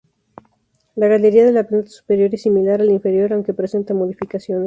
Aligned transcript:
La 0.95 1.07
galería 1.07 1.45
de 1.45 1.51
la 1.51 1.65
planta 1.67 1.91
superior 1.91 2.33
es 2.33 2.41
similar 2.41 2.81
a 2.81 2.85
la 2.85 2.91
inferior 2.91 3.31
aunque 3.33 3.53
presenta 3.53 3.93
modificaciones. 3.93 4.59